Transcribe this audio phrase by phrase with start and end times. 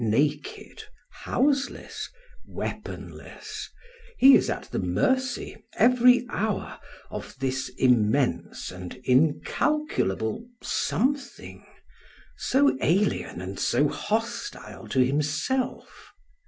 [0.03, 0.81] Naked,
[1.11, 2.09] houseless,
[2.47, 3.69] weaponless,
[4.17, 6.79] he is at the mercy, every hour,
[7.11, 11.63] of this immense and incalculable Something
[12.35, 16.09] so alien and so hostile to himself.